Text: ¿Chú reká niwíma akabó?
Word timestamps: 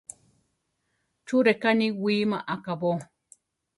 ¿Chú 1.25 1.37
reká 1.47 1.69
niwíma 1.79 2.37
akabó? 2.53 2.91